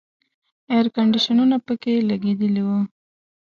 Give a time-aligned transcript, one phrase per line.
[0.71, 2.79] اییر کنډیشنونه پکې لګېدلي وو.